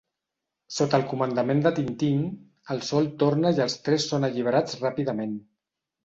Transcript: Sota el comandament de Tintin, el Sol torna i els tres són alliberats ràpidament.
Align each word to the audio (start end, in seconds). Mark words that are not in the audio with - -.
Sota 0.75 0.99
el 0.99 1.03
comandament 1.09 1.59
de 1.65 1.71
Tintin, 1.79 2.23
el 2.75 2.81
Sol 2.87 3.09
torna 3.25 3.51
i 3.59 3.61
els 3.67 3.75
tres 3.89 4.07
són 4.13 4.25
alliberats 4.29 4.79
ràpidament. 4.81 5.37